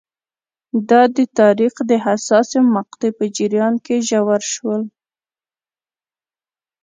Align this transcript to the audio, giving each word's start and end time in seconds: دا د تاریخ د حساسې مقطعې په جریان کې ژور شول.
دا 0.89 1.01
د 1.15 1.17
تاریخ 1.39 1.73
د 1.89 1.91
حساسې 2.05 2.59
مقطعې 2.75 3.09
په 3.17 3.25
جریان 3.35 3.73
کې 3.85 3.95
ژور 4.07 4.41
شول. 4.53 4.81